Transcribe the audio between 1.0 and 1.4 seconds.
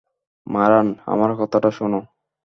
আমার